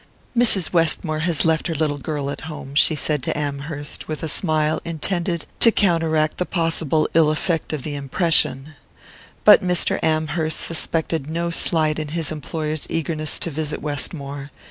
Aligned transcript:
"Mrs. 0.35 0.73
Westmore 0.73 1.19
has 1.19 1.45
left 1.45 1.67
her 1.67 1.75
little 1.75 1.99
girl 1.99 2.31
at 2.31 2.41
home," 2.49 2.73
she 2.73 2.95
said 2.95 3.21
to 3.21 3.37
Amherst, 3.37 4.07
with 4.07 4.23
a 4.23 4.27
smile 4.27 4.81
intended 4.83 5.45
to 5.59 5.71
counteract 5.71 6.39
the 6.39 6.45
possible 6.47 7.07
ill 7.13 7.29
effect 7.29 7.71
of 7.71 7.83
the 7.83 7.93
impression. 7.93 8.73
But 9.45 9.61
Amherst 10.03 10.59
suspected 10.59 11.29
no 11.29 11.51
slight 11.51 11.99
in 11.99 12.07
his 12.17 12.31
employer's 12.31 12.87
eagerness 12.89 13.37
to 13.41 13.51
visit 13.51 13.79
Westmore. 13.79 14.49